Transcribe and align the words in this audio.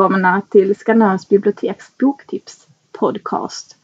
Välkomna 0.00 0.42
till 0.50 0.76
Skanörs 0.76 1.28
biblioteks 1.28 1.98
boktips 1.98 2.68
podcast. 2.92 3.76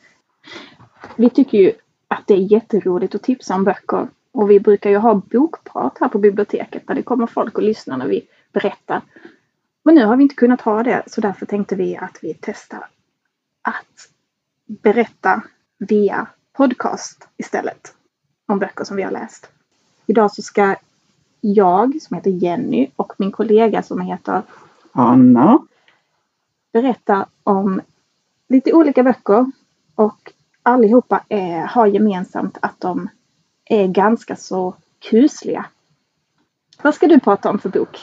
Vi 1.16 1.30
tycker 1.30 1.58
ju 1.58 1.72
att 2.08 2.26
det 2.26 2.34
är 2.34 2.52
jätteroligt 2.52 3.14
att 3.14 3.22
tipsa 3.22 3.54
om 3.54 3.64
böcker 3.64 4.08
och 4.32 4.50
vi 4.50 4.60
brukar 4.60 4.90
ju 4.90 4.96
ha 4.96 5.14
bokprat 5.14 5.98
här 6.00 6.08
på 6.08 6.18
biblioteket 6.18 6.86
där 6.86 6.94
det 6.94 7.02
kommer 7.02 7.26
folk 7.26 7.58
och 7.58 7.62
lyssnar 7.62 7.96
när 7.96 8.06
vi 8.06 8.28
berättar. 8.52 9.02
Men 9.84 9.94
nu 9.94 10.04
har 10.04 10.16
vi 10.16 10.22
inte 10.22 10.34
kunnat 10.34 10.60
ha 10.60 10.82
det 10.82 11.02
så 11.06 11.20
därför 11.20 11.46
tänkte 11.46 11.74
vi 11.74 11.96
att 11.96 12.18
vi 12.22 12.38
testar 12.40 12.88
att 13.62 14.08
berätta 14.66 15.42
via 15.78 16.26
podcast 16.52 17.28
istället 17.36 17.94
om 18.46 18.58
böcker 18.58 18.84
som 18.84 18.96
vi 18.96 19.02
har 19.02 19.12
läst. 19.12 19.50
Idag 20.06 20.32
så 20.32 20.42
ska 20.42 20.76
jag 21.40 22.02
som 22.02 22.16
heter 22.16 22.30
Jenny 22.30 22.90
och 22.96 23.12
min 23.18 23.32
kollega 23.32 23.82
som 23.82 24.00
heter 24.00 24.42
Anna 24.92 25.65
berätta 26.82 27.26
om 27.44 27.80
lite 28.48 28.72
olika 28.72 29.02
böcker 29.02 29.46
och 29.94 30.32
allihopa 30.62 31.20
är, 31.28 31.66
har 31.66 31.86
gemensamt 31.86 32.58
att 32.62 32.80
de 32.80 33.08
är 33.64 33.86
ganska 33.86 34.36
så 34.36 34.74
kusliga. 35.10 35.66
Vad 36.82 36.94
ska 36.94 37.06
du 37.06 37.20
prata 37.20 37.50
om 37.50 37.58
för 37.58 37.68
bok? 37.68 37.98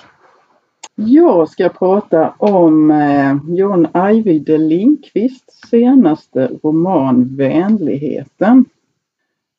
Jag 0.95 1.49
ska 1.49 1.69
prata 1.69 2.33
om 2.37 2.91
eh, 2.91 3.37
John 3.47 3.87
Ajvide 3.91 4.57
Lindqvists 4.57 5.69
senaste 5.69 6.51
roman 6.63 7.35
Vänligheten. 7.35 8.65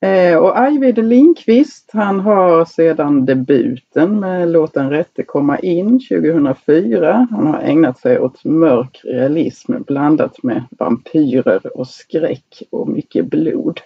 Eh, 0.04 0.38
och 0.38 0.58
Ajvide 0.58 1.02
Lindqvist 1.02 1.90
han 1.92 2.20
har 2.20 2.64
sedan 2.64 3.24
debuten 3.26 4.20
med 4.20 4.48
Låt 4.48 4.74
den 4.74 4.90
rätte 4.90 5.22
komma 5.22 5.58
in 5.58 6.00
2004. 6.08 7.28
Han 7.30 7.46
har 7.46 7.60
ägnat 7.60 7.98
sig 7.98 8.20
åt 8.20 8.44
mörk 8.44 9.00
realism 9.04 9.72
blandat 9.82 10.42
med 10.42 10.64
vampyrer 10.70 11.76
och 11.78 11.88
skräck 11.88 12.62
och 12.70 12.88
mycket 12.88 13.26
blod. 13.26 13.80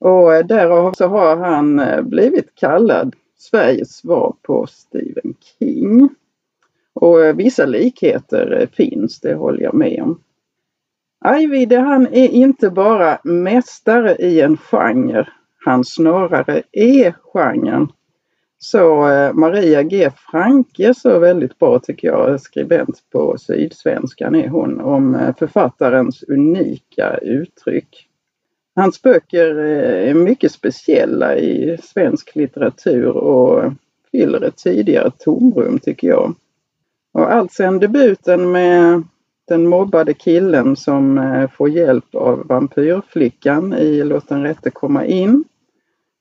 Och 0.00 0.34
eh, 0.34 0.46
därav 0.46 0.92
så 0.92 1.06
har 1.06 1.36
han 1.36 1.78
eh, 1.78 2.02
blivit 2.02 2.54
kallad 2.54 3.16
Sveriges 3.38 3.96
svar 3.96 4.34
på 4.42 4.66
Stephen 4.66 5.34
King. 5.58 6.08
Och 6.92 7.40
vissa 7.40 7.66
likheter 7.66 8.68
finns, 8.72 9.20
det 9.20 9.34
håller 9.34 9.62
jag 9.62 9.74
med 9.74 10.02
om. 10.02 10.20
Ajvide 11.24 11.78
han 11.78 12.06
är 12.06 12.28
inte 12.28 12.70
bara 12.70 13.18
mästare 13.24 14.16
i 14.16 14.40
en 14.40 14.56
genre, 14.56 15.28
han 15.64 15.84
snarare 15.84 16.62
är 16.72 17.14
genren. 17.32 17.88
Så 18.58 19.08
eh, 19.08 19.32
Maria 19.32 19.82
G 19.82 20.10
Franke 20.30 20.94
så 20.94 21.18
väldigt 21.18 21.58
bra 21.58 21.78
tycker 21.78 22.08
jag, 22.08 22.40
skribent 22.40 23.02
på 23.12 23.38
Sydsvenskan 23.38 24.34
är 24.34 24.48
hon, 24.48 24.80
om 24.80 25.14
eh, 25.14 25.34
författarens 25.38 26.22
unika 26.22 27.18
uttryck. 27.22 28.06
Hans 28.74 29.02
böcker 29.02 29.58
eh, 29.58 30.10
är 30.10 30.14
mycket 30.14 30.52
speciella 30.52 31.36
i 31.36 31.78
svensk 31.82 32.36
litteratur 32.36 33.16
och 33.16 33.72
fyller 34.10 34.40
ett 34.40 34.56
tidigare 34.56 35.10
tomrum 35.18 35.78
tycker 35.78 36.08
jag. 36.08 36.34
Och 37.12 37.32
allt 37.32 37.52
sedan 37.52 37.78
debuten 37.78 38.52
med 38.52 39.02
den 39.50 39.68
mobbade 39.68 40.14
killen 40.14 40.76
som 40.76 41.18
eh, 41.18 41.50
får 41.50 41.68
hjälp 41.68 42.14
av 42.14 42.46
vampyrflickan 42.46 43.72
i 43.72 44.04
Låt 44.04 44.28
den 44.28 44.42
rätte 44.42 44.70
komma 44.70 45.04
in 45.04 45.44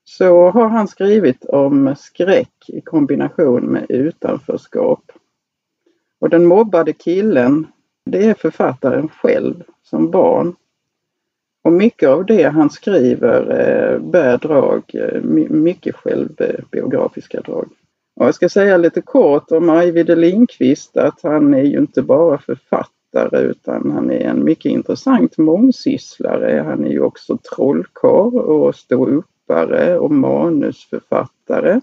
så 0.03 0.49
har 0.49 0.67
han 0.67 0.87
skrivit 0.87 1.45
om 1.45 1.95
skräck 1.97 2.53
i 2.67 2.81
kombination 2.81 3.63
med 3.63 3.85
utanförskap. 3.89 5.11
Och 6.19 6.29
den 6.29 6.45
mobbade 6.45 6.93
killen, 6.93 7.67
det 8.05 8.25
är 8.25 8.33
författaren 8.33 9.09
själv 9.09 9.63
som 9.83 10.11
barn. 10.11 10.55
Och 11.63 11.73
mycket 11.73 12.09
av 12.09 12.25
det 12.25 12.43
han 12.43 12.69
skriver 12.69 13.41
eh, 13.41 13.99
bär 13.99 14.37
drag, 14.37 14.83
eh, 14.93 15.21
mycket 15.49 15.95
självbiografiska 15.95 17.41
drag. 17.41 17.69
Och 18.15 18.25
jag 18.25 18.35
ska 18.35 18.49
säga 18.49 18.77
lite 18.77 19.01
kort 19.01 19.51
om 19.51 19.69
Ajvide 19.69 20.15
Lindqvist 20.15 20.97
att 20.97 21.19
han 21.23 21.53
är 21.53 21.63
ju 21.63 21.77
inte 21.79 22.01
bara 22.01 22.37
författare 22.37 22.98
författare 23.11 23.41
utan 23.41 23.91
han 23.91 24.11
är 24.11 24.19
en 24.19 24.43
mycket 24.43 24.71
intressant 24.71 25.37
mångsysslare. 25.37 26.63
Han 26.65 26.85
är 26.85 26.89
ju 26.89 27.01
också 27.01 27.37
trollkarl 27.37 28.37
och 28.37 28.75
ståuppare 28.75 29.99
och 29.99 30.11
manusförfattare. 30.11 31.81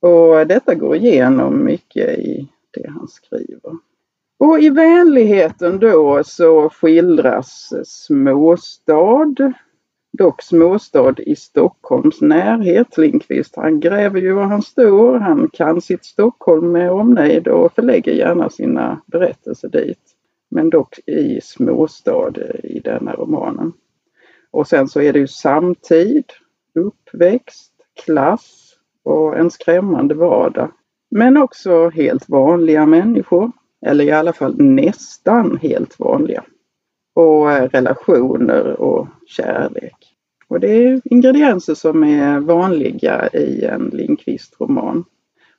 Och 0.00 0.46
detta 0.46 0.74
går 0.74 0.96
igenom 0.96 1.64
mycket 1.64 2.18
i 2.18 2.48
det 2.70 2.88
han 2.88 3.08
skriver. 3.08 3.78
Och 4.38 4.60
i 4.60 4.70
vänligheten 4.70 5.78
då 5.78 6.22
så 6.24 6.70
skildras 6.70 7.72
småstad, 7.84 9.34
dock 10.18 10.42
småstad 10.42 11.14
i 11.18 11.36
Stockholms 11.36 12.20
närhet. 12.20 12.98
Lindqvist 12.98 13.56
han 13.56 13.80
gräver 13.80 14.20
ju 14.20 14.32
var 14.32 14.42
han 14.42 14.62
står, 14.62 15.18
han 15.18 15.50
kan 15.52 15.80
sitt 15.80 16.04
Stockholm 16.04 16.72
med 16.72 16.90
omnejd 16.90 17.48
och 17.48 17.72
förlägger 17.72 18.12
gärna 18.12 18.50
sina 18.50 19.00
berättelser 19.06 19.68
dit. 19.68 19.98
Men 20.50 20.70
dock 20.70 20.98
i 21.06 21.40
småstad 21.42 22.32
i 22.64 22.80
denna 22.80 23.14
romanen. 23.14 23.72
Och 24.50 24.68
sen 24.68 24.88
så 24.88 25.00
är 25.00 25.12
det 25.12 25.18
ju 25.18 25.26
samtid, 25.26 26.24
uppväxt, 26.74 27.72
klass 28.04 28.76
och 29.04 29.36
en 29.36 29.50
skrämmande 29.50 30.14
vardag. 30.14 30.70
Men 31.10 31.36
också 31.36 31.88
helt 31.88 32.28
vanliga 32.28 32.86
människor, 32.86 33.52
eller 33.86 34.04
i 34.04 34.10
alla 34.10 34.32
fall 34.32 34.54
nästan 34.58 35.58
helt 35.62 35.98
vanliga. 35.98 36.44
Och 37.14 37.52
eh, 37.52 37.68
relationer 37.68 38.80
och 38.80 39.08
kärlek. 39.26 40.16
Och 40.48 40.60
det 40.60 40.68
är 40.68 41.00
ingredienser 41.04 41.74
som 41.74 42.04
är 42.04 42.40
vanliga 42.40 43.28
i 43.28 43.64
en 43.64 43.90
Lindqvist-roman. 43.92 45.04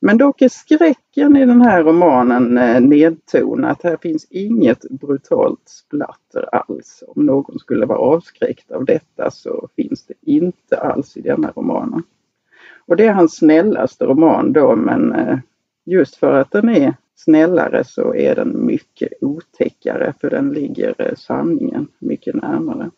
Men 0.00 0.18
dock 0.18 0.42
är 0.42 0.48
skräcken 0.48 1.36
i 1.36 1.46
den 1.46 1.62
här 1.62 1.84
romanen 1.84 2.58
eh, 2.58 2.80
nedtonat. 2.80 3.82
Här 3.82 3.96
finns 3.96 4.26
inget 4.30 4.90
brutalt 4.90 5.62
splatter 5.64 6.54
alls. 6.54 7.02
Om 7.08 7.26
någon 7.26 7.58
skulle 7.58 7.86
vara 7.86 7.98
avskräckt 7.98 8.70
av 8.70 8.84
detta 8.84 9.30
så 9.30 9.68
finns 9.76 10.06
det 10.06 10.14
inte 10.22 10.76
alls 10.76 11.16
i 11.16 11.20
denna 11.20 11.52
romanen. 11.56 12.02
Och 12.86 12.96
det 12.96 13.06
är 13.06 13.12
hans 13.12 13.36
snällaste 13.36 14.04
roman 14.04 14.52
då 14.52 14.76
men 14.76 15.12
eh, 15.12 15.38
just 15.84 16.16
för 16.16 16.32
att 16.32 16.50
den 16.50 16.68
är 16.68 16.94
snällare 17.14 17.84
så 17.84 18.14
är 18.14 18.34
den 18.34 18.66
mycket 18.66 19.12
otäck 19.20 19.75
otäckare 19.96 20.14
för 20.20 20.30
den 20.30 20.50
ligger 20.50 20.94
eh, 20.98 21.14
sanningen 21.16 21.88
mycket 21.98 22.34
närmare 22.34 22.90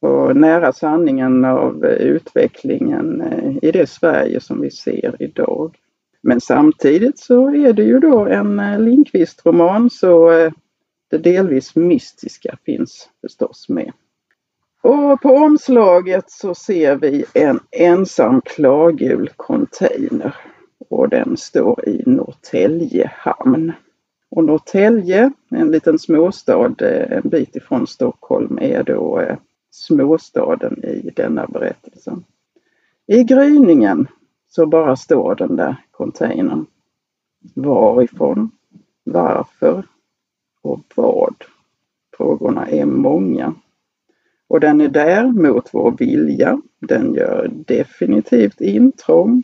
och 0.00 0.36
nära 0.36 0.72
sanningen 0.72 1.44
av 1.44 1.84
eh, 1.84 1.90
utvecklingen 1.90 3.20
eh, 3.20 3.68
i 3.68 3.72
det 3.72 3.86
Sverige 3.86 4.40
som 4.40 4.60
vi 4.60 4.70
ser 4.70 5.16
idag. 5.22 5.76
Men 6.22 6.40
samtidigt 6.40 7.18
så 7.18 7.54
är 7.54 7.72
det 7.72 7.84
ju 7.84 7.98
då 7.98 8.26
en 8.26 8.56
Lindqvist-roman 8.84 9.90
så 9.90 10.30
det 11.10 11.18
delvis 11.18 11.76
mystiska 11.76 12.58
finns 12.64 13.08
förstås 13.20 13.68
med. 13.68 13.92
Och 14.82 15.20
på 15.20 15.28
omslaget 15.28 16.30
så 16.30 16.54
ser 16.54 16.96
vi 16.96 17.24
en 17.34 17.60
ensam 17.70 18.40
klargul 18.40 19.30
container 19.36 20.34
och 20.90 21.08
den 21.08 21.36
står 21.36 21.88
i 21.88 22.02
Norrtälje 22.06 23.10
hamn. 23.14 23.72
Och 24.34 24.44
Norrtälje, 24.44 25.32
en 25.48 25.70
liten 25.70 25.98
småstad 25.98 26.74
eh, 26.80 27.12
en 27.12 27.28
bit 27.28 27.56
ifrån 27.56 27.86
Stockholm, 27.86 28.58
är 28.60 28.82
då 28.82 29.20
eh, 29.20 29.36
småstaden 29.70 30.84
i 30.84 31.10
denna 31.16 31.46
berättelse. 31.46 32.18
I 33.06 33.24
gryningen 33.24 34.06
så 34.48 34.66
bara 34.66 34.96
står 34.96 35.34
den 35.34 35.56
där 35.56 35.76
containern. 35.90 36.66
Varifrån? 37.54 38.50
Varför? 39.04 39.86
Och 40.62 40.84
vad? 40.94 41.34
Frågorna 42.16 42.66
är 42.66 42.84
många. 42.84 43.54
Och 44.48 44.60
den 44.60 44.80
är 44.80 44.88
där 44.88 45.26
mot 45.26 45.68
vår 45.72 45.94
vilja. 45.98 46.60
Den 46.78 47.14
gör 47.14 47.50
definitivt 47.52 48.60
intrång. 48.60 49.42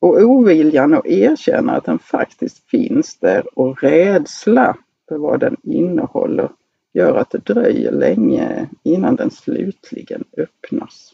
Och 0.00 0.20
oviljan 0.20 0.94
att 0.94 1.06
erkänna 1.06 1.72
att 1.72 1.84
den 1.84 1.98
faktiskt 1.98 2.70
finns 2.70 3.18
där 3.18 3.58
och 3.58 3.82
rädsla 3.82 4.76
för 5.08 5.18
vad 5.18 5.40
den 5.40 5.56
innehåller 5.62 6.48
gör 6.92 7.14
att 7.14 7.30
det 7.30 7.44
dröjer 7.44 7.92
länge 7.92 8.68
innan 8.82 9.16
den 9.16 9.30
slutligen 9.30 10.24
öppnas. 10.36 11.12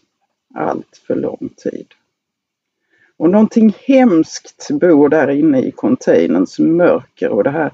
Allt 0.54 1.02
för 1.06 1.16
lång 1.16 1.50
tid. 1.56 1.86
Och 3.16 3.30
någonting 3.30 3.74
hemskt 3.86 4.68
bor 4.70 5.08
där 5.08 5.30
inne 5.30 5.62
i 5.62 5.70
containerns 5.70 6.58
mörker 6.58 7.28
och 7.28 7.44
det 7.44 7.50
här 7.50 7.72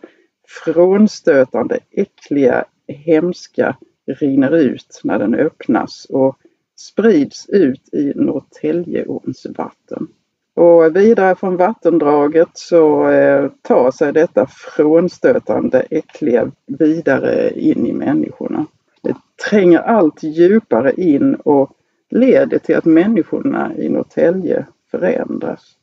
frånstötande, 0.64 1.78
äckliga, 1.90 2.64
hemska 2.86 3.76
rinner 4.06 4.56
ut 4.56 5.00
när 5.04 5.18
den 5.18 5.34
öppnas 5.34 6.04
och 6.10 6.38
sprids 6.76 7.48
ut 7.48 7.94
i 7.94 8.12
Norrtäljeåns 8.16 9.46
vatten. 9.56 10.08
Och 10.54 10.96
vidare 10.96 11.34
från 11.34 11.56
vattendraget 11.56 12.49
så 12.54 13.08
eh, 13.08 13.50
tar 13.62 13.90
sig 13.90 14.12
detta 14.12 14.46
frånstötande 14.46 15.81
äckliga 15.90 16.50
vidare 16.66 17.50
in 17.60 17.87
i 17.87 17.93
människorna. 17.93 18.66
Det 19.02 19.16
tränger 19.50 19.78
allt 19.78 20.22
djupare 20.22 20.93
in 20.93 21.34
och 21.34 21.70
leder 22.10 22.58
till 22.58 22.76
att 22.76 22.84
människorna 22.84 23.76
i 23.76 23.88
Norrtälje 23.88 24.66
förändras. 24.90 25.76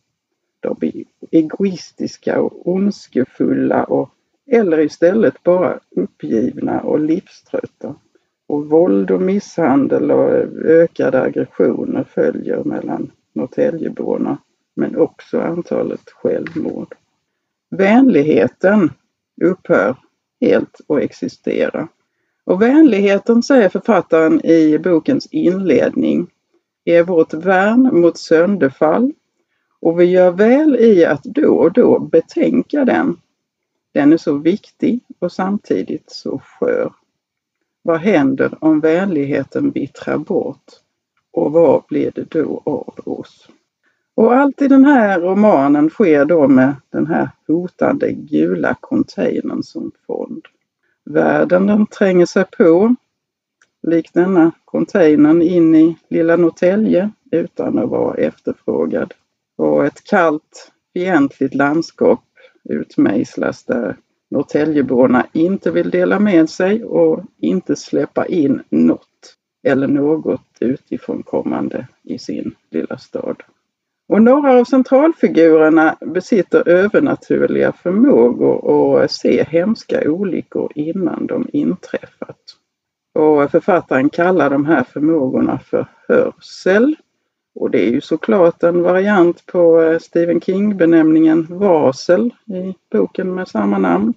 De 0.60 0.75
blir 0.80 1.04
egoistiska 1.31 2.42
och 2.42 2.68
ondskefulla 2.68 3.83
och, 3.83 4.10
eller 4.51 4.80
istället 4.80 5.44
bara 5.44 5.80
uppgivna 5.95 6.81
och 6.81 7.00
livströtta. 7.00 7.95
Och 8.48 8.65
våld 8.69 9.12
och 9.12 9.22
misshandel 9.22 10.12
och 10.12 10.31
ökade 10.65 11.22
aggressioner 11.22 12.04
följer 12.04 12.63
mellan 12.63 13.12
Norrtäljeborna 13.33 14.38
men 14.79 14.97
också 14.97 15.39
antalet 15.39 16.09
självmord. 16.09 16.95
Vänligheten 17.69 18.91
upphör 19.41 19.95
helt 20.41 20.81
att 20.87 20.99
existera. 20.99 21.87
Och 22.43 22.61
vänligheten, 22.61 23.43
säger 23.43 23.69
författaren 23.69 24.45
i 24.45 24.79
bokens 24.79 25.27
inledning, 25.31 26.27
är 26.85 27.03
vårt 27.03 27.33
värn 27.33 28.01
mot 28.01 28.17
sönderfall 28.17 29.13
och 29.79 29.99
vi 29.99 30.05
gör 30.05 30.31
väl 30.31 30.75
i 30.75 31.05
att 31.05 31.23
då 31.23 31.53
och 31.53 31.73
då 31.73 31.99
betänka 31.99 32.85
den. 32.85 33.17
Den 33.93 34.13
är 34.13 34.17
så 34.17 34.37
viktig 34.37 34.99
och 35.19 35.31
samtidigt 35.31 36.11
så 36.11 36.39
skör. 36.39 36.93
Vad 37.81 37.99
händer 37.99 38.63
om 38.63 38.79
vänligheten 38.79 39.71
vittrar 39.71 40.17
bort? 40.17 40.65
Och 41.31 41.51
vad 41.51 41.83
blir 41.87 42.11
det 42.15 42.31
då 42.31 42.61
av 42.65 42.93
oss? 43.05 43.49
Och 44.19 44.33
allt 44.33 44.62
i 44.62 44.68
den 44.68 44.86
här 44.86 45.19
romanen 45.19 45.89
sker 45.89 46.25
då 46.25 46.48
med 46.48 46.75
den 46.89 47.07
här 47.07 47.30
hotande 47.48 48.12
gula 48.12 48.75
containern 48.80 49.63
som 49.63 49.92
fond. 50.07 50.45
Världen 51.06 51.68
den 51.68 51.86
tränger 51.86 52.25
sig 52.25 52.45
på, 52.57 52.95
likt 53.88 54.13
denna 54.13 54.51
containern 54.66 55.42
in 55.42 55.75
i 55.75 55.98
lilla 56.10 56.36
Norrtälje 56.36 57.12
utan 57.31 57.80
att 57.80 57.89
vara 57.89 58.16
efterfrågad. 58.16 59.13
Och 59.57 59.86
ett 59.86 60.04
kallt, 60.04 60.72
fientligt 60.94 61.56
landskap 61.56 62.24
utmejslas 62.63 63.63
där 63.63 63.95
Norrtäljeborna 64.30 65.27
inte 65.33 65.72
vill 65.72 65.89
dela 65.89 66.19
med 66.19 66.50
sig 66.50 66.83
och 66.83 67.24
inte 67.38 67.75
släppa 67.75 68.25
in 68.25 68.63
något 68.69 69.36
eller 69.63 69.88
något 69.88 70.57
utifrån 70.60 71.24
kommande 71.24 71.88
i 72.04 72.19
sin 72.19 72.56
lilla 72.69 72.98
stad. 72.98 73.44
Och 74.09 74.21
några 74.21 74.59
av 74.59 74.63
centralfigurerna 74.63 75.97
besitter 76.01 76.69
övernaturliga 76.69 77.71
förmågor 77.71 79.03
att 79.03 79.11
se 79.11 79.44
hemska 79.44 80.11
olyckor 80.11 80.71
innan 80.75 81.27
de 81.27 81.47
inträffat. 81.53 82.39
Och 83.13 83.51
författaren 83.51 84.09
kallar 84.09 84.50
de 84.50 84.65
här 84.65 84.83
förmågorna 84.83 85.59
för 85.59 85.88
hörsel. 86.07 86.95
Och 87.56 87.71
det 87.71 87.88
är 87.88 87.91
ju 87.91 88.01
såklart 88.01 88.63
en 88.63 88.83
variant 88.83 89.45
på 89.45 89.81
eh, 89.81 90.00
Stephen 90.00 90.41
King-benämningen 90.41 91.47
varsel 91.50 92.33
i 92.45 92.75
boken 92.91 93.35
med 93.35 93.47
samma 93.47 93.77
namn. 93.77 94.13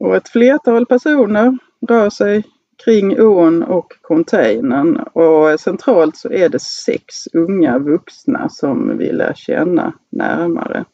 Och 0.00 0.16
ett 0.16 0.28
flertal 0.28 0.86
personer 0.86 1.58
rör 1.88 2.10
sig 2.10 2.44
kring 2.84 3.20
ån 3.20 3.62
och 3.62 3.92
containern 4.02 4.96
och 4.96 5.60
centralt 5.60 6.16
så 6.16 6.32
är 6.32 6.48
det 6.48 6.62
sex 6.62 7.26
unga 7.32 7.78
vuxna 7.78 8.48
som 8.48 8.98
vi 8.98 9.12
lär 9.12 9.34
känna 9.34 9.92
närmare. 10.10 10.84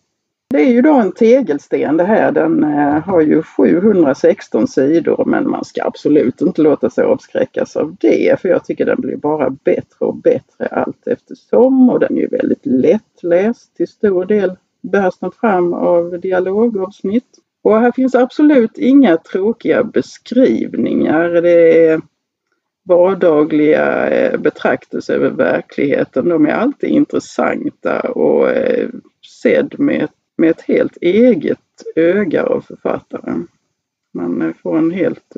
Det 0.51 0.61
är 0.61 0.71
ju 0.71 0.83
då 0.83 0.95
en 0.95 1.13
tegelsten 1.13 1.97
det 1.97 2.05
här. 2.05 2.33
Den 2.33 2.65
eh, 2.65 3.05
har 3.05 3.21
ju 3.21 3.43
716 3.43 4.69
sidor 4.69 5.25
men 5.27 5.51
man 5.51 5.65
ska 5.65 5.85
absolut 5.85 6.41
inte 6.41 6.63
låta 6.63 6.91
sig 6.91 7.05
avskräckas 7.05 7.77
av 7.77 7.97
det 8.01 8.41
för 8.41 8.49
jag 8.49 8.65
tycker 8.65 8.87
den 8.87 9.01
blir 9.01 9.17
bara 9.17 9.51
bättre 9.51 10.07
och 10.07 10.17
bättre 10.17 10.67
allt 10.67 11.07
eftersom 11.07 11.91
och 11.91 12.01
den 12.01 12.17
är 12.17 12.21
ju 12.21 12.29
väldigt 12.29 12.67
lättläst 12.67 13.77
till 13.77 13.89
stor 13.89 14.25
del 14.25 14.57
bärs 14.83 15.19
den 15.19 15.31
fram 15.31 15.73
av 15.75 16.21
dialogavsnitt. 16.21 17.39
Och 17.67 17.81
här 17.81 17.93
finns 17.93 18.15
absolut 18.15 18.79
inga 18.79 19.17
tråkiga 19.17 19.85
beskrivningar. 19.85 21.29
Det 21.29 21.87
är 21.87 22.01
vardagliga 22.85 24.11
eh, 24.11 24.41
betraktelser 24.41 25.15
över 25.15 25.31
verkligheten. 25.31 26.29
De 26.29 26.47
är 26.47 26.51
alltid 26.51 26.91
intressanta 26.91 28.01
och 28.01 28.51
eh, 28.51 28.89
sedd 29.43 29.75
med, 29.79 30.09
med 30.37 30.51
ett 30.51 30.61
helt 30.61 30.97
eget 31.01 31.59
öga 31.97 32.45
av 32.45 32.61
författaren. 32.61 33.49
Man 34.15 34.43
eh, 34.43 34.53
får 34.63 34.79
en 34.79 34.91
helt, 34.91 35.37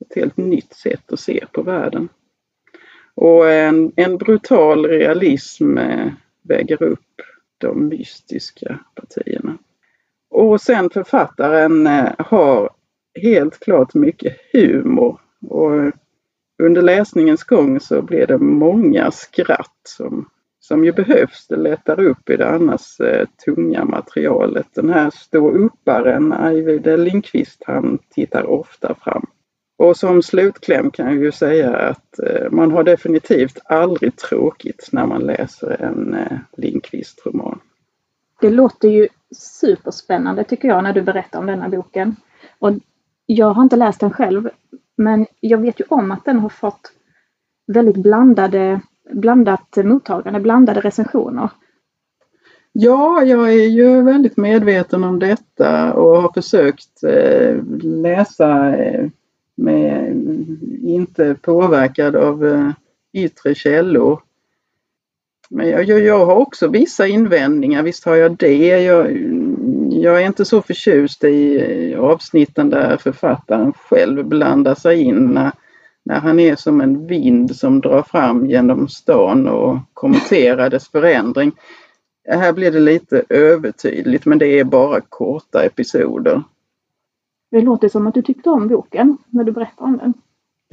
ett 0.00 0.14
helt 0.16 0.36
nytt 0.36 0.74
sätt 0.74 1.12
att 1.12 1.20
se 1.20 1.44
på 1.52 1.62
världen. 1.62 2.08
Och 3.14 3.50
en, 3.50 3.92
en 3.96 4.16
brutal 4.16 4.86
realism 4.86 5.78
väger 6.42 6.82
upp 6.82 7.22
de 7.58 7.88
mystiska 7.88 8.78
partierna. 8.94 9.58
Och 10.30 10.60
sen 10.60 10.90
författaren 10.90 11.86
eh, 11.86 12.12
har 12.18 12.70
helt 13.22 13.60
klart 13.60 13.94
mycket 13.94 14.36
humor. 14.52 15.20
Och 15.48 15.92
under 16.62 16.82
läsningens 16.82 17.44
gång 17.44 17.80
så 17.80 18.02
blir 18.02 18.26
det 18.26 18.38
många 18.38 19.10
skratt 19.10 19.80
som, 19.82 20.28
som 20.60 20.84
ju 20.84 20.92
behövs. 20.92 21.46
Det 21.48 21.56
lättar 21.56 22.00
upp 22.00 22.30
i 22.30 22.36
det 22.36 22.48
annars 22.48 23.00
eh, 23.00 23.26
tunga 23.44 23.84
materialet. 23.84 24.66
Den 24.74 24.90
här 24.90 25.10
ståupparen 25.10 26.32
Ajvide 26.32 26.96
Lindqvist 26.96 27.62
han 27.66 27.98
tittar 28.10 28.46
ofta 28.46 28.94
fram. 28.94 29.26
Och 29.78 29.96
som 29.96 30.22
slutkläm 30.22 30.90
kan 30.90 31.06
jag 31.06 31.24
ju 31.24 31.32
säga 31.32 31.76
att 31.76 32.18
eh, 32.18 32.50
man 32.50 32.70
har 32.70 32.84
definitivt 32.84 33.58
aldrig 33.64 34.16
tråkigt 34.16 34.88
när 34.92 35.06
man 35.06 35.22
läser 35.22 35.82
en 35.82 36.14
eh, 36.14 36.38
Lindqvist-roman. 36.56 37.60
Det 38.40 38.50
låter 38.50 38.88
ju 38.88 39.08
superspännande 39.36 40.44
tycker 40.44 40.68
jag 40.68 40.82
när 40.82 40.92
du 40.92 41.02
berättar 41.02 41.38
om 41.38 41.46
denna 41.46 41.68
boken. 41.68 42.16
Och 42.58 42.72
jag 43.26 43.54
har 43.54 43.62
inte 43.62 43.76
läst 43.76 44.00
den 44.00 44.10
själv 44.10 44.50
men 44.96 45.26
jag 45.40 45.58
vet 45.58 45.80
ju 45.80 45.84
om 45.88 46.10
att 46.10 46.24
den 46.24 46.38
har 46.38 46.48
fått 46.48 46.92
väldigt 47.66 47.96
blandade, 47.96 48.80
blandat 49.10 49.76
mottagande, 49.76 50.40
blandade 50.40 50.80
recensioner. 50.80 51.50
Ja, 52.72 53.22
jag 53.24 53.48
är 53.48 53.68
ju 53.68 54.02
väldigt 54.02 54.36
medveten 54.36 55.04
om 55.04 55.18
detta 55.18 55.94
och 55.94 56.22
har 56.22 56.32
försökt 56.32 57.02
eh, 57.02 57.64
läsa 57.82 58.76
eh, 58.76 59.08
med 59.54 60.16
inte 60.82 61.34
påverkad 61.34 62.16
av 62.16 62.46
eh, 62.46 62.70
yttre 63.12 63.54
källor. 63.54 64.20
Men 65.50 65.68
jag, 65.68 65.84
jag, 65.84 66.00
jag, 66.00 66.26
har 66.26 66.34
också 66.34 66.68
vissa 66.68 67.06
invändningar, 67.06 67.82
visst 67.82 68.04
har 68.04 68.16
jag 68.16 68.36
det. 68.36 68.82
Jag, 68.82 69.12
jag 69.90 70.22
är 70.22 70.26
inte 70.26 70.44
så 70.44 70.62
förtjust 70.62 71.24
i 71.24 71.94
avsnitten 71.98 72.70
där 72.70 72.96
författaren 72.96 73.72
själv 73.72 74.24
blandar 74.24 74.74
sig 74.74 75.00
in 75.00 75.26
när, 75.26 75.52
när 76.04 76.20
han 76.20 76.40
är 76.40 76.56
som 76.56 76.80
en 76.80 77.06
vind 77.06 77.56
som 77.56 77.80
drar 77.80 78.02
fram 78.02 78.46
genom 78.46 78.88
stan 78.88 79.48
och 79.48 79.78
kommenterar 79.92 80.70
dess 80.70 80.88
förändring. 80.88 81.52
Här 82.28 82.52
blir 82.52 82.70
det 82.70 82.80
lite 82.80 83.24
övertydligt 83.28 84.26
men 84.26 84.38
det 84.38 84.46
är 84.46 84.64
bara 84.64 85.00
korta 85.00 85.64
episoder. 85.64 86.42
Det 87.50 87.60
låter 87.60 87.88
som 87.88 88.06
att 88.06 88.14
du 88.14 88.22
tyckte 88.22 88.50
om 88.50 88.68
boken 88.68 89.18
när 89.26 89.44
du 89.44 89.52
berättade 89.52 89.90
om 89.90 89.96
den. 89.96 90.14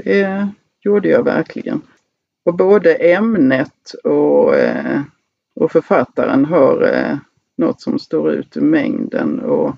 Det 0.03 0.47
gjorde 0.81 1.09
jag 1.09 1.23
verkligen. 1.23 1.81
Och 2.45 2.53
både 2.53 2.95
ämnet 2.95 3.93
och, 4.03 4.55
eh, 4.55 5.01
och 5.55 5.71
författaren 5.71 6.45
har 6.45 6.81
eh, 6.81 7.17
något 7.57 7.81
som 7.81 7.99
står 7.99 8.31
ut 8.31 8.57
i 8.57 8.61
mängden 8.61 9.39
och, 9.39 9.75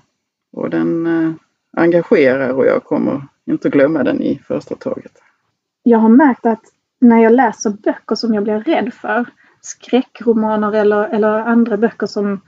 och 0.52 0.70
den 0.70 1.06
eh, 1.06 1.32
engagerar 1.76 2.50
och 2.50 2.66
jag 2.66 2.84
kommer 2.84 3.22
inte 3.46 3.70
glömma 3.70 4.04
den 4.04 4.22
i 4.22 4.40
första 4.44 4.74
taget. 4.74 5.12
Jag 5.82 5.98
har 5.98 6.08
märkt 6.08 6.46
att 6.46 6.62
när 7.00 7.22
jag 7.22 7.32
läser 7.32 7.70
böcker 7.70 8.14
som 8.14 8.34
jag 8.34 8.44
blir 8.44 8.60
rädd 8.60 8.94
för, 8.94 9.26
skräckromaner 9.60 10.72
eller, 10.72 11.08
eller 11.08 11.28
andra 11.28 11.76
böcker 11.76 12.06
som 12.06 12.40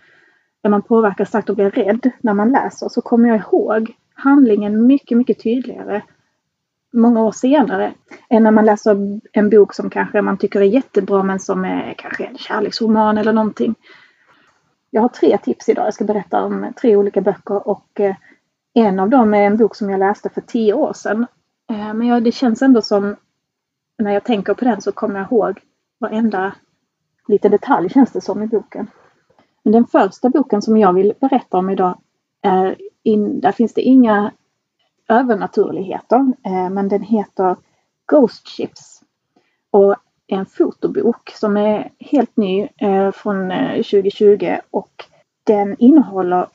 där 0.62 0.70
man 0.70 0.82
påverkas 0.82 1.28
starkt 1.28 1.50
och 1.50 1.56
blir 1.56 1.70
rädd 1.70 2.10
när 2.20 2.34
man 2.34 2.52
läser, 2.52 2.88
så 2.88 3.00
kommer 3.00 3.28
jag 3.28 3.38
ihåg 3.38 3.94
handlingen 4.14 4.86
mycket, 4.86 5.18
mycket 5.18 5.42
tydligare 5.42 6.02
många 6.92 7.22
år 7.22 7.32
senare 7.32 7.94
än 8.28 8.42
när 8.42 8.50
man 8.50 8.64
läser 8.64 9.20
en 9.32 9.50
bok 9.50 9.74
som 9.74 9.90
kanske 9.90 10.22
man 10.22 10.38
tycker 10.38 10.60
är 10.60 10.64
jättebra 10.64 11.22
men 11.22 11.40
som 11.40 11.64
är 11.64 11.94
kanske 11.98 12.24
en 12.24 12.38
kärleksroman 12.38 13.18
eller 13.18 13.32
någonting. 13.32 13.74
Jag 14.90 15.02
har 15.02 15.08
tre 15.08 15.38
tips 15.38 15.68
idag. 15.68 15.86
Jag 15.86 15.94
ska 15.94 16.04
berätta 16.04 16.42
om 16.42 16.72
tre 16.80 16.96
olika 16.96 17.20
böcker 17.20 17.68
och 17.68 18.00
eh, 18.00 18.14
en 18.74 19.00
av 19.00 19.08
dem 19.08 19.34
är 19.34 19.42
en 19.42 19.56
bok 19.56 19.76
som 19.76 19.90
jag 19.90 19.98
läste 19.98 20.28
för 20.28 20.40
tio 20.40 20.74
år 20.74 20.92
sedan. 20.92 21.26
Eh, 21.70 21.94
men 21.94 22.06
ja, 22.06 22.20
det 22.20 22.32
känns 22.32 22.62
ändå 22.62 22.82
som 22.82 23.16
när 23.98 24.12
jag 24.12 24.24
tänker 24.24 24.54
på 24.54 24.64
den 24.64 24.80
så 24.80 24.92
kommer 24.92 25.18
jag 25.18 25.32
ihåg 25.32 25.60
varenda 25.98 26.52
liten 27.28 27.50
detalj 27.50 27.88
känns 27.88 28.12
det 28.12 28.20
som 28.20 28.42
i 28.42 28.46
boken. 28.46 28.86
Men 29.62 29.72
den 29.72 29.86
första 29.86 30.28
boken 30.28 30.62
som 30.62 30.76
jag 30.76 30.92
vill 30.92 31.12
berätta 31.20 31.58
om 31.58 31.70
idag 31.70 31.98
är 32.42 32.76
in, 33.02 33.40
där 33.40 33.52
finns 33.52 33.74
det 33.74 33.80
inga 33.80 34.32
övernaturligheter, 35.10 36.32
eh, 36.44 36.70
men 36.70 36.88
den 36.88 37.02
heter 37.02 37.56
Ghost 38.06 38.48
Ships 38.48 39.02
och 39.70 39.96
är 40.26 40.36
en 40.36 40.46
fotobok 40.46 41.30
som 41.30 41.56
är 41.56 41.90
helt 41.98 42.36
ny 42.36 42.68
eh, 42.76 43.10
från 43.10 43.50
eh, 43.50 43.74
2020 43.74 44.56
och 44.70 45.04
den 45.44 45.76
innehåller 45.78 46.46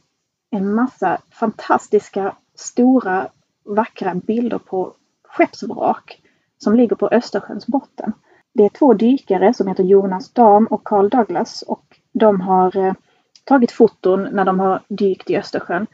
en 0.51 0.73
massa 0.73 1.17
fantastiska 1.31 2.35
stora 2.55 3.27
vackra 3.63 4.15
bilder 4.15 4.57
på 4.57 4.93
skeppsvrak 5.23 6.21
som 6.57 6.75
ligger 6.75 6.95
på 6.95 7.07
Östersjöns 7.07 7.67
botten. 7.67 8.13
Det 8.53 8.65
är 8.65 8.69
två 8.69 8.93
dykare 8.93 9.53
som 9.53 9.67
heter 9.67 9.83
Jonas 9.83 10.31
Dam 10.31 10.65
och 10.65 10.83
Carl 10.83 11.09
Douglas 11.09 11.61
och 11.61 11.99
de 12.11 12.41
har 12.41 12.95
tagit 13.43 13.71
foton 13.71 14.23
när 14.23 14.45
de 14.45 14.59
har 14.59 14.81
dykt 14.87 15.29
i 15.29 15.37
Östersjön. 15.37 15.87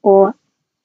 Och 0.00 0.32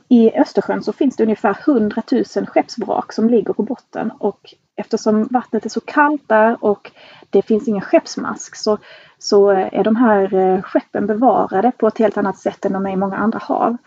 i 0.10 0.32
Östersjön 0.40 0.84
så 0.84 0.94
finns 0.94 1.16
det 1.16 1.24
ungefär 1.24 1.58
100 1.68 2.02
000 2.12 2.26
skeppsvrak 2.26 3.14
som 3.14 3.30
ligger 3.30 3.54
på 3.54 3.64
botten 3.64 4.12
och 4.20 4.54
eftersom 4.76 5.28
vattnet 5.32 5.66
är 5.66 5.70
så 5.70 5.80
kallt 5.80 6.28
där 6.28 6.64
och 6.64 6.92
det 7.30 7.42
finns 7.42 7.68
ingen 7.68 7.82
skeppsmask 7.82 8.56
så, 8.56 8.78
så 9.18 9.50
är 9.50 9.84
de 9.84 9.96
här 9.96 10.34
eh, 10.34 10.62
skeppen 10.62 11.08
bevarade 11.08 11.72
på 11.78 11.88
ett 11.88 11.98
helt 11.98 12.18
annat 12.18 12.38
sätt 12.38 12.66
än 12.66 12.74
de 12.74 12.86
är 12.86 12.92
i 12.92 12.96
många 12.96 13.18
andra 13.18 13.40
hav. 13.40 13.78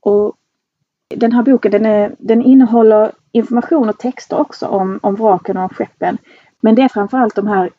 Och 0.00 0.36
den 1.14 1.32
här 1.32 1.42
boken 1.42 1.72
den, 1.72 1.86
är, 1.86 2.14
den 2.18 2.42
innehåller 2.42 3.12
information 3.32 3.88
och 3.88 3.98
texter 3.98 4.40
också 4.40 4.66
om, 4.66 5.00
om 5.02 5.14
vraken 5.14 5.56
och 5.56 5.62
om 5.62 5.68
skeppen. 5.68 6.18
Men 6.60 6.74
det 6.74 6.82
är 6.82 6.88
framförallt 6.88 7.34
de 7.34 7.46
här 7.46 7.70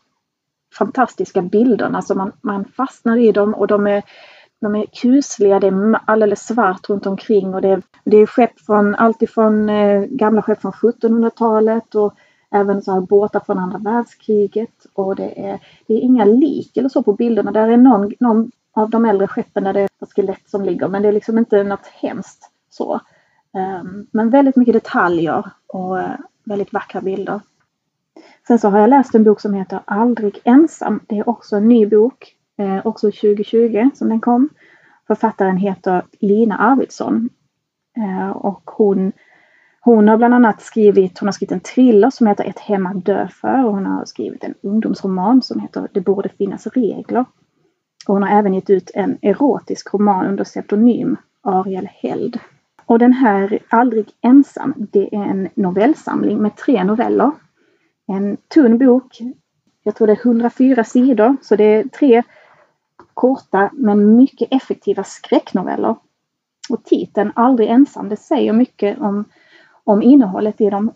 fantastiska 0.78 1.42
bilderna 1.42 2.02
som 2.02 2.18
man, 2.18 2.32
man 2.42 2.66
fastnar 2.66 3.18
i 3.18 3.32
dem 3.32 3.54
och 3.54 3.68
de 3.68 3.88
är, 3.88 4.04
de 4.62 4.75
är 4.75 4.86
kusliga, 4.86 5.60
det 5.60 5.68
är 5.68 6.00
alldeles 6.06 6.48
svart 6.48 6.89
runt 6.89 7.06
omkring 7.06 7.53
och 7.53 7.62
det 7.62 7.70
är, 7.70 7.82
det 8.03 8.18
är 8.18 8.25
skepp 8.25 8.60
från 8.60 8.96
alltifrån 8.96 9.70
eh, 9.70 10.01
gamla 10.01 10.41
skepp 10.41 10.62
från 10.62 10.72
1700-talet 10.72 11.96
och 11.96 12.13
även 12.51 12.82
så 12.82 12.91
här 12.91 13.01
båtar 13.01 13.39
från 13.39 13.60
andra 13.60 13.77
världskriget 13.77 14.86
och 14.94 15.15
det 15.15 15.50
är, 15.50 15.60
det 15.88 15.94
är 15.94 16.00
inga 16.00 16.25
lik 16.25 16.77
eller 16.77 16.89
så 16.89 17.03
på 17.03 17.13
bilderna. 17.13 17.51
Där 17.51 17.68
är 17.68 17.77
någon, 17.77 18.12
någon 18.20 18.51
av 18.74 18.89
de 18.89 19.06
äldre 19.06 19.27
skeppen 19.27 19.63
där 19.63 19.74
det 19.74 19.80
är 19.80 19.89
ett 20.01 20.13
skelett 20.15 20.50
som 20.50 20.65
ligger 20.65 20.88
men 20.88 21.01
det 21.01 21.08
är 21.08 21.13
liksom 21.13 21.38
inte 21.38 21.63
något 21.63 21.88
hemskt 21.88 22.51
så. 22.70 23.00
Um, 23.53 24.08
men 24.12 24.30
väldigt 24.30 24.56
mycket 24.56 24.74
detaljer 24.74 25.51
och 25.68 25.98
uh, 25.98 26.15
väldigt 26.44 26.74
vackra 26.74 27.01
bilder. 27.01 27.41
Sen 28.48 28.60
så 28.60 28.70
har 28.70 28.80
jag 28.80 28.89
läst 28.89 29.15
en 29.15 29.24
bok 29.24 29.41
som 29.41 29.53
heter 29.53 29.80
Aldrig 29.86 30.39
ensam. 30.44 31.00
Det 31.08 31.20
är 31.20 31.30
också 31.30 31.56
en 31.56 31.68
ny 31.68 31.86
bok, 31.86 32.36
eh, 32.62 32.88
också 32.88 33.08
2020 33.08 33.89
som 33.94 34.10
den 34.10 34.22
kom. 34.22 34.50
Författaren 35.08 35.58
heter 35.58 36.06
Lina 36.20 36.58
Arvidsson 36.58 37.30
eh, 37.98 38.30
och 38.30 38.62
hon, 38.65 39.12
hon 39.82 40.08
har 40.08 40.18
bland 40.18 40.34
annat 40.34 40.62
skrivit, 40.62 41.20
hon 41.20 41.27
har 41.27 41.34
skrivit 41.34 41.51
en 41.51 41.60
thriller 41.60 42.10
som 42.10 42.27
heter 42.27 42.46
Ett 42.46 42.60
hem 42.60 42.86
att 42.86 43.06
dö 43.06 43.27
för 43.27 43.65
och 43.65 43.74
hon 43.74 43.86
har 43.86 44.06
skrivit 44.06 44.44
en 44.44 44.56
ungdomsroman 44.62 45.41
som 45.41 45.60
heter 45.60 45.88
Det 45.94 46.01
borde 46.01 46.30
finnas 46.30 46.68
regler. 46.68 47.25
Och 48.08 48.13
hon 48.13 48.24
har 48.24 48.39
även 48.39 48.53
gett 48.53 48.70
ut 48.70 48.91
en 48.94 49.18
erotisk 49.22 49.94
roman 49.94 50.25
under 50.25 50.44
pseudonym 50.44 51.18
Ariel 51.41 51.89
Held. 51.91 52.39
Och 52.86 53.00
den 53.00 53.13
här 53.13 53.60
Aldrig 53.70 54.10
ensam, 54.22 54.74
det 54.77 55.15
är 55.15 55.24
en 55.24 55.50
novellsamling 55.56 56.38
med 56.38 56.56
tre 56.56 56.84
noveller 56.84 57.32
en 58.12 58.38
tunn 58.38 58.77
bok. 58.77 59.20
Jag 59.84 59.96
tror 59.96 60.08
det 60.08 60.13
är 60.13 60.25
104 60.25 60.84
sidor, 60.84 61.36
så 61.41 61.56
det 61.56 61.63
är 61.63 61.84
tre 61.84 62.24
korta 63.13 63.70
men 63.74 64.15
mycket 64.15 64.48
effektiva 64.51 65.03
skräcknoveller. 65.03 65.96
Och 66.70 66.84
titeln 66.84 67.32
Aldrig 67.36 67.70
ensam, 67.70 68.10
det 68.10 68.18
säger 68.18 68.53
mycket 68.53 69.00
om, 69.00 69.25
om 69.84 70.01
innehållet 70.01 70.62
i 70.62 70.70
dem. 70.70 70.91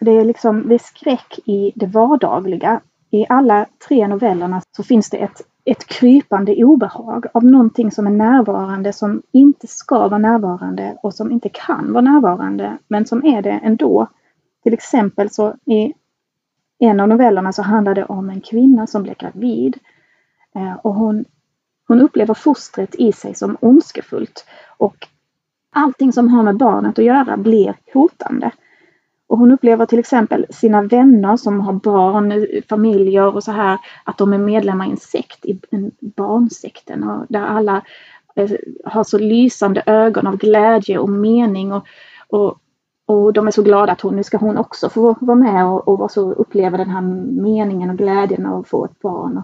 det 0.00 0.10
är 0.10 0.24
liksom 0.24 0.68
det 0.68 0.74
är 0.74 0.78
skräck 0.78 1.38
i 1.44 1.72
det 1.74 1.86
vardagliga. 1.86 2.80
I 3.10 3.26
alla 3.28 3.66
tre 3.88 4.08
novellerna 4.08 4.62
så 4.76 4.82
finns 4.82 5.10
det 5.10 5.16
ett, 5.16 5.42
ett 5.64 5.86
krypande 5.86 6.64
obehag 6.64 7.26
av 7.34 7.44
någonting 7.44 7.90
som 7.90 8.06
är 8.06 8.10
närvarande 8.10 8.92
som 8.92 9.22
inte 9.32 9.66
ska 9.66 9.98
vara 10.08 10.18
närvarande 10.18 10.96
och 11.02 11.14
som 11.14 11.32
inte 11.32 11.48
kan 11.48 11.92
vara 11.92 12.04
närvarande 12.04 12.78
men 12.88 13.06
som 13.06 13.24
är 13.24 13.42
det 13.42 13.60
ändå. 13.62 14.06
Till 14.62 14.74
exempel 14.74 15.30
så 15.30 15.54
i 15.64 15.94
en 16.78 17.00
av 17.00 17.08
novellerna 17.08 17.52
så 17.52 17.62
handlar 17.62 17.94
det 17.94 18.04
om 18.04 18.30
en 18.30 18.40
kvinna 18.40 18.86
som 18.86 19.02
blir 19.02 19.14
gravid 19.14 19.78
eh, 20.54 20.74
och 20.74 20.94
hon, 20.94 21.24
hon 21.88 22.00
upplever 22.00 22.34
fostret 22.34 22.94
i 22.94 23.12
sig 23.12 23.34
som 23.34 23.56
ondskefullt 23.60 24.46
och 24.76 25.08
allting 25.72 26.12
som 26.12 26.28
har 26.28 26.42
med 26.42 26.56
barnet 26.56 26.98
att 26.98 27.04
göra 27.04 27.36
blir 27.36 27.74
hotande. 27.92 28.50
Och 29.26 29.38
hon 29.38 29.52
upplever 29.52 29.86
till 29.86 29.98
exempel 29.98 30.46
sina 30.50 30.82
vänner 30.82 31.36
som 31.36 31.60
har 31.60 31.72
barn, 31.72 32.46
familjer 32.68 33.34
och 33.34 33.44
så 33.44 33.52
här, 33.52 33.78
att 34.04 34.18
de 34.18 34.32
är 34.32 34.38
medlemmar 34.38 34.86
i 34.86 34.90
en 34.90 34.96
sekt, 34.96 35.44
i 35.44 35.60
barnsekten, 36.00 37.02
och 37.02 37.26
där 37.28 37.46
alla 37.46 37.82
eh, 38.36 38.50
har 38.84 39.04
så 39.04 39.18
lysande 39.18 39.82
ögon 39.86 40.26
av 40.26 40.36
glädje 40.36 40.98
och 40.98 41.08
mening 41.08 41.72
och, 41.72 41.86
och 42.28 42.58
och 43.06 43.32
de 43.32 43.46
är 43.46 43.50
så 43.50 43.62
glada 43.62 43.92
att 43.92 44.00
hon, 44.00 44.16
nu 44.16 44.22
ska 44.22 44.36
hon 44.36 44.58
också 44.58 44.88
få 44.88 45.16
vara 45.20 45.38
med 45.38 45.66
och, 45.66 45.88
och 45.88 46.10
så 46.10 46.32
uppleva 46.32 46.76
den 46.76 46.90
här 46.90 47.00
meningen 47.42 47.90
och 47.90 47.98
glädjen 47.98 48.46
av 48.46 48.60
att 48.60 48.68
få 48.68 48.84
ett 48.84 49.00
barn. 49.00 49.42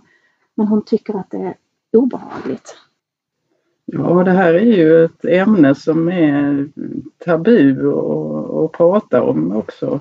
Men 0.54 0.66
hon 0.66 0.82
tycker 0.82 1.18
att 1.18 1.30
det 1.30 1.54
obehagligt. 1.92 2.76
Ja, 3.84 4.24
det 4.24 4.30
här 4.30 4.54
är 4.54 4.76
ju 4.76 5.04
ett 5.04 5.24
ämne 5.24 5.74
som 5.74 6.08
är 6.08 6.68
tabu 7.24 7.88
att 8.64 8.72
prata 8.72 9.22
om 9.22 9.56
också. 9.56 10.00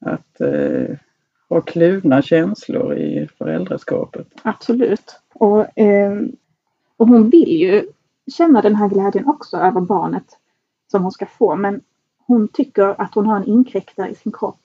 Att 0.00 0.40
eh, 0.40 0.96
ha 1.48 1.60
kluvna 1.60 2.22
känslor 2.22 2.94
i 2.94 3.28
föräldraskapet. 3.38 4.26
Absolut. 4.42 5.20
Och, 5.34 5.78
eh, 5.78 6.12
och 6.96 7.08
hon 7.08 7.30
vill 7.30 7.60
ju 7.60 7.86
känna 8.36 8.62
den 8.62 8.74
här 8.74 8.88
glädjen 8.88 9.28
också 9.28 9.56
över 9.56 9.80
barnet 9.80 10.38
som 10.90 11.02
hon 11.02 11.12
ska 11.12 11.26
få. 11.26 11.56
Men 11.56 11.80
hon 12.26 12.48
tycker 12.48 13.00
att 13.00 13.14
hon 13.14 13.26
har 13.26 13.36
en 13.36 13.48
inkräktare 13.48 14.10
i 14.10 14.14
sin 14.14 14.32
kropp. 14.32 14.60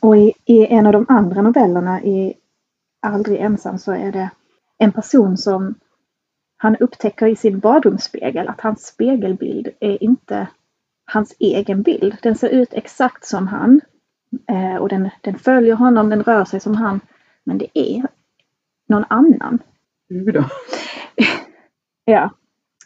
Och 0.00 0.16
i, 0.16 0.32
i 0.44 0.66
en 0.66 0.86
av 0.86 0.92
de 0.92 1.06
andra 1.08 1.42
novellerna 1.42 2.02
i 2.02 2.34
Aldrig 3.00 3.40
ensam 3.40 3.78
så 3.78 3.92
är 3.92 4.12
det 4.12 4.30
en 4.78 4.92
person 4.92 5.36
som 5.36 5.74
han 6.56 6.76
upptäcker 6.76 7.26
i 7.26 7.36
sin 7.36 7.58
badrumsspegel 7.58 8.48
att 8.48 8.60
hans 8.60 8.86
spegelbild 8.86 9.68
är 9.80 10.02
inte 10.02 10.48
hans 11.04 11.34
egen 11.38 11.82
bild. 11.82 12.16
Den 12.22 12.34
ser 12.36 12.48
ut 12.48 12.68
exakt 12.72 13.24
som 13.24 13.46
han. 13.46 13.80
Eh, 14.48 14.76
och 14.76 14.88
den, 14.88 15.10
den 15.20 15.38
följer 15.38 15.74
honom, 15.74 16.10
den 16.10 16.22
rör 16.22 16.44
sig 16.44 16.60
som 16.60 16.74
han. 16.74 17.00
Men 17.44 17.58
det 17.58 17.78
är 17.78 18.02
någon 18.86 19.04
annan. 19.08 19.58
ja. 22.04 22.30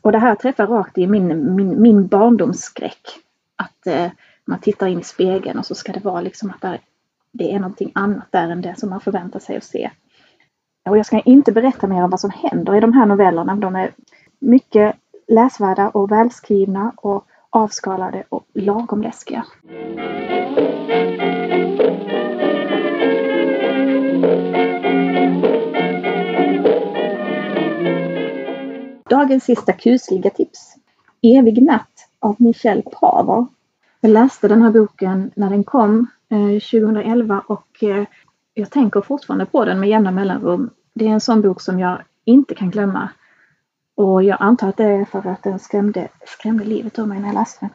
Och 0.02 0.12
det 0.12 0.18
här 0.18 0.34
träffar 0.34 0.66
rakt 0.66 0.99
i 0.99 1.06
min, 1.06 1.54
min, 1.54 1.82
min 1.82 2.06
barndomsskräck 2.06 3.08
att 3.56 3.87
eh, 3.87 4.11
man 4.44 4.61
tittar 4.61 4.87
in 4.87 5.00
i 5.00 5.04
spegeln 5.04 5.58
och 5.58 5.66
så 5.66 5.75
ska 5.75 5.92
det 5.92 6.04
vara 6.04 6.20
liksom 6.20 6.50
att 6.50 6.61
där, 6.61 6.80
det 7.32 7.54
är 7.54 7.61
någonting 7.61 7.92
annat 7.94 8.26
där 8.32 8.50
än 8.50 8.62
det 8.62 8.78
som 8.78 8.90
man 8.90 9.00
förväntar 9.00 9.40
sig 9.40 9.56
att 9.56 9.64
se. 9.64 9.90
Och 10.84 10.98
jag 10.98 11.06
ska 11.06 11.20
inte 11.20 11.52
berätta 11.52 11.86
mer 11.86 12.04
om 12.04 12.10
vad 12.10 12.20
som 12.20 12.30
händer 12.30 12.74
i 12.74 12.80
de 12.80 12.92
här 12.92 13.06
novellerna. 13.06 13.56
De 13.56 13.76
är 13.76 13.90
mycket 14.38 14.96
läsvärda 15.28 15.88
och 15.88 16.12
välskrivna 16.12 16.92
och 16.96 17.26
avskalade 17.50 18.24
och 18.28 18.44
lagom 18.52 19.02
läskiga. 19.02 19.44
Dagens 29.10 29.44
sista 29.44 29.72
kusliga 29.72 30.30
tips. 30.30 30.76
Evig 31.22 31.62
natt 31.62 32.08
av 32.18 32.36
Michel 32.38 32.82
Paver. 32.82 33.46
Jag 34.00 34.10
läste 34.10 34.48
den 34.48 34.62
här 34.62 34.70
boken 34.70 35.30
när 35.34 35.50
den 35.50 35.64
kom 35.64 36.06
eh, 36.28 36.60
2011 36.60 37.42
och 37.46 37.82
eh, 37.82 38.06
jag 38.54 38.71
tänker 38.71 39.00
fortfarande 39.00 39.47
på 39.47 39.64
den 39.64 39.80
med 39.80 39.88
jämna 39.88 40.11
mellanrum. 40.11 40.71
Det 40.94 41.06
är 41.06 41.11
en 41.11 41.21
sån 41.21 41.42
bok 41.42 41.61
som 41.61 41.78
jag 41.78 41.99
inte 42.25 42.54
kan 42.54 42.71
glömma. 42.71 43.09
Och 43.94 44.23
jag 44.23 44.37
antar 44.40 44.68
att 44.68 44.76
det 44.76 44.85
är 44.85 45.04
för 45.04 45.26
att 45.26 45.42
den 45.42 45.59
skrämde, 45.59 46.09
skrämde 46.26 46.64
livet 46.64 46.99
ur 46.99 47.06
mig 47.06 47.21
när 47.21 47.26
jag 47.26 47.35
läste 47.35 47.59
den. 47.61 47.71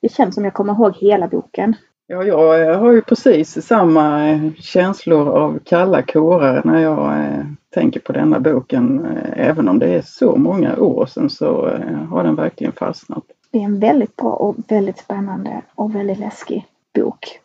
Det 0.00 0.12
känns 0.12 0.34
som 0.34 0.44
jag 0.44 0.54
kommer 0.54 0.72
ihåg 0.72 0.96
hela 0.96 1.28
boken. 1.28 1.76
Ja, 2.06 2.24
jag 2.24 2.78
har 2.78 2.92
ju 2.92 3.02
precis 3.02 3.66
samma 3.66 4.28
eh, 4.28 4.52
känslor 4.54 5.28
av 5.28 5.58
kalla 5.64 6.02
kårar 6.02 6.62
när 6.64 6.80
jag 6.80 7.18
eh, 7.18 7.44
tänker 7.74 8.00
på 8.00 8.12
denna 8.12 8.40
boken. 8.40 9.06
Eh, 9.06 9.48
även 9.48 9.68
om 9.68 9.78
det 9.78 9.94
är 9.94 10.02
så 10.02 10.36
många 10.36 10.76
år 10.76 11.06
sedan 11.06 11.30
så 11.30 11.78
har 12.10 12.24
den 12.24 12.34
verkligen 12.34 12.72
fastnat. 12.72 13.24
Det 13.50 13.58
är 13.58 13.64
en 13.64 13.80
väldigt 13.80 14.16
bra 14.16 14.32
och 14.32 14.56
väldigt 14.68 14.98
spännande 14.98 15.62
och 15.74 15.94
väldigt 15.94 16.18
läskig 16.18 16.66
bok. 16.94 17.41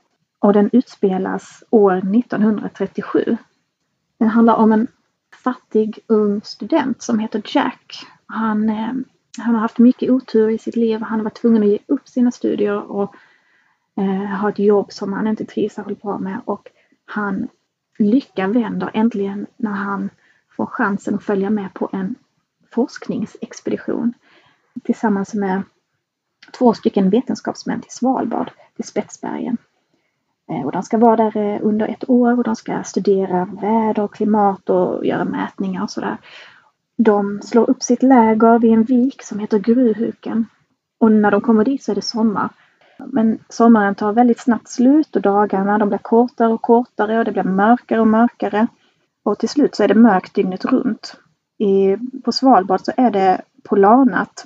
Och 0.47 0.53
den 0.53 0.69
utspelas 0.73 1.63
år 1.69 1.97
1937. 1.97 3.37
Den 4.17 4.29
handlar 4.29 4.55
om 4.55 4.71
en 4.71 4.87
fattig 5.43 5.99
ung 6.07 6.41
student 6.41 7.01
som 7.01 7.19
heter 7.19 7.41
Jack. 7.45 8.05
Han, 8.25 8.69
eh, 8.69 8.93
han 9.37 9.55
har 9.55 9.61
haft 9.61 9.77
mycket 9.77 10.09
otur 10.09 10.49
i 10.49 10.57
sitt 10.57 10.75
liv. 10.75 11.01
Han 11.01 11.19
har 11.19 11.23
varit 11.23 11.41
tvungen 11.41 11.63
att 11.63 11.69
ge 11.69 11.79
upp 11.87 12.07
sina 12.07 12.31
studier 12.31 12.91
och 12.91 13.15
eh, 13.97 14.39
ha 14.39 14.49
ett 14.49 14.59
jobb 14.59 14.91
som 14.91 15.13
han 15.13 15.27
inte 15.27 15.45
trivs 15.45 15.73
särskilt 15.73 16.01
bra 16.01 16.17
med. 16.17 16.41
Och 16.45 16.71
han 17.05 17.47
lyckan 17.99 18.51
vänder 18.51 18.91
äntligen 18.93 19.47
när 19.57 19.71
han 19.71 20.09
får 20.49 20.65
chansen 20.65 21.15
att 21.15 21.23
följa 21.23 21.49
med 21.49 21.73
på 21.73 21.89
en 21.93 22.15
forskningsexpedition 22.71 24.13
tillsammans 24.83 25.33
med 25.33 25.61
två 26.57 26.73
stycken 26.73 27.09
vetenskapsmän 27.09 27.81
till 27.81 27.91
Svalbard, 27.91 28.51
till 28.75 28.85
Spetsbergen. 28.87 29.57
Eh, 30.51 30.65
och 30.65 30.71
de 30.71 30.83
ska 30.83 30.97
vara 30.97 31.15
där 31.15 31.37
eh, 31.37 31.59
under 31.61 31.87
ett 31.87 32.09
år 32.09 32.37
och 32.37 32.43
de 32.43 32.55
ska 32.55 32.83
studera 32.83 33.45
väder 33.45 34.03
och 34.03 34.13
klimat 34.13 34.69
och 34.69 35.05
göra 35.05 35.25
mätningar 35.25 35.83
och 35.83 35.91
sådär. 35.91 36.17
De 36.97 37.41
slår 37.41 37.69
upp 37.69 37.83
sitt 37.83 38.03
läger 38.03 38.59
vid 38.59 38.73
en 38.73 38.83
vik 38.83 39.23
som 39.23 39.39
heter 39.39 39.59
Gruhuken. 39.59 40.45
Och 40.99 41.11
när 41.11 41.31
de 41.31 41.41
kommer 41.41 41.65
dit 41.65 41.83
så 41.83 41.91
är 41.91 41.95
det 41.95 42.01
sommar. 42.01 42.49
Men 43.05 43.39
sommaren 43.49 43.95
tar 43.95 44.13
väldigt 44.13 44.39
snabbt 44.39 44.69
slut 44.69 45.15
och 45.15 45.21
dagarna 45.21 45.77
de 45.77 45.89
blir 45.89 45.97
kortare 45.97 46.53
och 46.53 46.61
kortare 46.61 47.19
och 47.19 47.25
det 47.25 47.31
blir 47.31 47.43
mörkare 47.43 48.01
och 48.01 48.07
mörkare. 48.07 48.67
Och 49.23 49.39
till 49.39 49.49
slut 49.49 49.75
så 49.75 49.83
är 49.83 49.87
det 49.87 49.95
mörkt 49.95 50.33
dygnet 50.33 50.65
runt. 50.65 51.15
I, 51.57 51.97
på 52.23 52.31
Svalbard 52.31 52.81
så 52.81 52.91
är 52.97 53.11
det 53.11 53.41
polarnatt. 53.63 54.45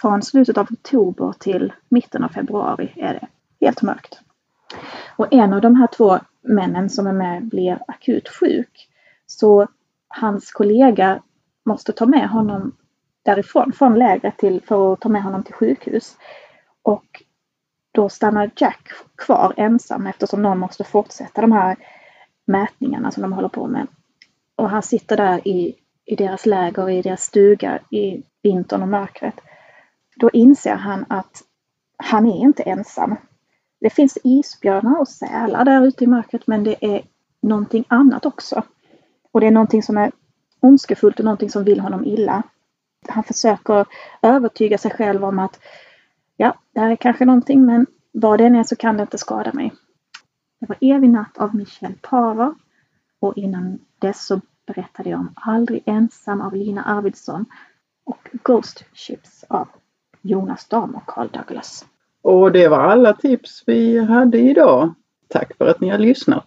Från 0.00 0.22
slutet 0.22 0.58
av 0.58 0.66
oktober 0.70 1.34
till 1.38 1.72
mitten 1.88 2.24
av 2.24 2.28
februari 2.28 2.92
är 2.96 3.14
det 3.14 3.26
helt 3.66 3.82
mörkt. 3.82 4.20
Och 5.22 5.32
en 5.32 5.52
av 5.52 5.60
de 5.60 5.76
här 5.76 5.86
två 5.86 6.18
männen 6.40 6.90
som 6.90 7.06
är 7.06 7.12
med 7.12 7.48
blir 7.48 7.78
akut 7.88 8.28
sjuk. 8.28 8.88
Så 9.26 9.66
hans 10.08 10.52
kollega 10.52 11.22
måste 11.64 11.92
ta 11.92 12.06
med 12.06 12.28
honom 12.28 12.76
därifrån, 13.22 13.72
från 13.72 13.98
lägret 13.98 14.38
till, 14.38 14.60
för 14.62 14.92
att 14.92 15.00
ta 15.00 15.08
med 15.08 15.22
honom 15.22 15.42
till 15.42 15.54
sjukhus. 15.54 16.16
Och 16.82 17.22
då 17.92 18.08
stannar 18.08 18.50
Jack 18.56 18.88
kvar 19.16 19.54
ensam 19.56 20.06
eftersom 20.06 20.42
någon 20.42 20.58
måste 20.58 20.84
fortsätta 20.84 21.40
de 21.40 21.52
här 21.52 21.76
mätningarna 22.44 23.10
som 23.10 23.22
de 23.22 23.32
håller 23.32 23.48
på 23.48 23.66
med. 23.66 23.86
Och 24.56 24.70
han 24.70 24.82
sitter 24.82 25.16
där 25.16 25.48
i, 25.48 25.74
i 26.04 26.16
deras 26.16 26.46
läger, 26.46 26.90
i 26.90 27.02
deras 27.02 27.22
stuga 27.22 27.78
i 27.90 28.22
vintern 28.42 28.82
och 28.82 28.88
mörkret. 28.88 29.40
Då 30.16 30.30
inser 30.30 30.74
han 30.74 31.04
att 31.08 31.42
han 31.96 32.26
är 32.26 32.36
inte 32.36 32.62
ensam. 32.62 33.16
Det 33.82 33.90
finns 33.90 34.18
isbjörnar 34.24 35.00
och 35.00 35.08
sälar 35.08 35.64
där 35.64 35.86
ute 35.86 36.04
i 36.04 36.06
mörkret 36.06 36.46
men 36.46 36.64
det 36.64 36.76
är 36.80 37.02
någonting 37.40 37.84
annat 37.88 38.26
också. 38.26 38.62
Och 39.32 39.40
det 39.40 39.46
är 39.46 39.50
någonting 39.50 39.82
som 39.82 39.98
är 39.98 40.12
ondskefullt 40.60 41.18
och 41.18 41.24
någonting 41.24 41.50
som 41.50 41.64
vill 41.64 41.80
honom 41.80 42.04
illa. 42.04 42.42
Han 43.08 43.24
försöker 43.24 43.86
övertyga 44.22 44.78
sig 44.78 44.90
själv 44.90 45.24
om 45.24 45.38
att 45.38 45.60
ja, 46.36 46.54
det 46.72 46.80
här 46.80 46.90
är 46.90 46.96
kanske 46.96 47.24
någonting 47.24 47.66
men 47.66 47.86
vad 48.12 48.38
det 48.38 48.44
än 48.44 48.54
är 48.54 48.64
så 48.64 48.76
kan 48.76 48.96
det 48.96 49.02
inte 49.02 49.18
skada 49.18 49.52
mig. 49.52 49.72
Det 50.60 50.66
var 50.68 50.76
Evig 50.80 51.10
natt 51.10 51.38
av 51.38 51.54
Michel 51.54 51.94
Paver 52.02 52.54
och 53.20 53.36
innan 53.36 53.78
dess 53.98 54.26
så 54.26 54.40
berättade 54.66 55.10
jag 55.10 55.20
om 55.20 55.34
Aldrig 55.36 55.82
ensam 55.86 56.40
av 56.40 56.54
Lina 56.54 56.82
Arvidsson 56.82 57.46
och 58.04 58.28
Ghost 58.32 58.84
Ships 58.92 59.44
av 59.48 59.68
Jonas 60.20 60.68
Dam 60.68 60.94
och 60.94 61.06
Carl 61.06 61.28
Douglas. 61.28 61.86
Och 62.22 62.52
det 62.52 62.68
var 62.68 62.78
alla 62.78 63.12
tips 63.12 63.62
vi 63.66 63.98
hade 63.98 64.38
idag. 64.38 64.94
Tack 65.28 65.56
för 65.58 65.66
att 65.66 65.80
ni 65.80 65.88
har 65.88 65.98
lyssnat! 65.98 66.46